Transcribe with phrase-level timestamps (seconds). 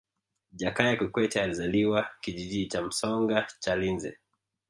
[0.51, 4.17] jakaya kikwete alizaliwa kijiji cha msoga chalinze